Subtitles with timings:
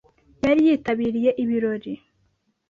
[0.43, 1.93] Yari yitabiriye ibirori.